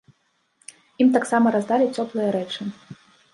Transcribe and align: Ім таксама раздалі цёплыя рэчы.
Ім 1.05 1.11
таксама 1.17 1.51
раздалі 1.57 1.91
цёплыя 1.97 2.33
рэчы. 2.39 2.61